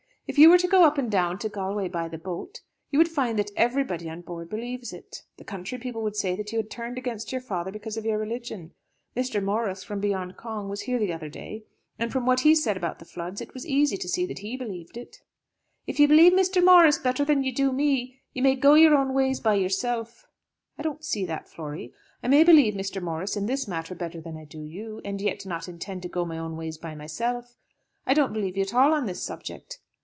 If 0.27 0.37
you 0.37 0.49
were 0.49 0.57
to 0.59 0.67
go 0.69 0.85
up 0.85 0.97
and 0.97 1.11
down 1.11 1.39
to 1.39 1.49
Galway 1.49 1.89
by 1.89 2.07
the 2.07 2.17
boat, 2.17 2.61
you 2.89 2.97
would 2.99 3.09
find 3.09 3.37
that 3.37 3.51
everybody 3.57 4.09
on 4.09 4.21
board 4.21 4.49
believes 4.49 4.93
it. 4.93 5.23
The 5.35 5.43
country 5.43 5.77
people 5.77 6.03
would 6.03 6.15
say 6.15 6.37
that 6.37 6.53
you 6.53 6.57
had 6.57 6.69
turned 6.71 6.97
against 6.97 7.33
your 7.33 7.41
father 7.41 7.69
because 7.69 7.97
of 7.97 8.05
your 8.05 8.17
religion. 8.17 8.71
Mr. 9.13 9.43
Morris, 9.43 9.83
from 9.83 9.99
beyond 9.99 10.37
Cong, 10.37 10.69
was 10.69 10.83
here 10.83 10.97
the 10.99 11.11
other 11.11 11.27
day, 11.27 11.65
and 11.99 12.13
from 12.13 12.25
what 12.25 12.39
he 12.41 12.55
said 12.55 12.77
about 12.77 12.99
the 12.99 13.03
floods 13.03 13.41
it 13.41 13.53
was 13.53 13.67
easy 13.67 13.97
to 13.97 14.07
see 14.07 14.25
that 14.25 14.39
he 14.39 14.55
believed 14.55 14.95
it." 14.95 15.21
"If 15.85 15.99
you 15.99 16.07
believe 16.07 16.31
Mr. 16.31 16.63
Morris 16.63 16.97
better 16.97 17.25
than 17.25 17.43
you 17.43 17.53
do 17.53 17.73
me, 17.73 18.21
you 18.31 18.41
may 18.41 18.55
go 18.55 18.75
your 18.75 18.95
own 18.95 19.13
ways 19.13 19.41
by 19.41 19.55
yourself." 19.55 20.27
"I 20.77 20.81
don't 20.81 21.03
see 21.03 21.25
that, 21.25 21.49
Flory. 21.49 21.91
I 22.23 22.29
may 22.29 22.45
believe 22.45 22.73
Mr. 22.73 23.01
Morris 23.01 23.35
in 23.35 23.47
this 23.47 23.67
matter 23.67 23.95
better 23.95 24.21
than 24.21 24.37
I 24.37 24.45
do 24.45 24.61
you, 24.63 25.01
and 25.03 25.19
yet 25.19 25.45
not 25.45 25.67
intend 25.67 26.03
to 26.03 26.07
go 26.07 26.23
my 26.23 26.37
own 26.37 26.55
ways 26.55 26.77
by 26.77 26.95
myself. 26.95 27.57
I 28.07 28.13
don't 28.13 28.31
believe 28.31 28.55
you 28.55 28.63
at 28.63 28.73
all 28.73 28.93
on 28.93 29.07
this 29.07 29.21
subject." 29.21 29.79